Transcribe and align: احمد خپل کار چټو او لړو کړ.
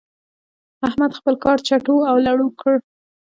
احمد 0.87 1.11
خپل 1.19 1.35
کار 1.43 1.57
چټو 1.67 1.95
او 2.09 2.15
لړو 2.27 2.47
کړ. 2.61 2.75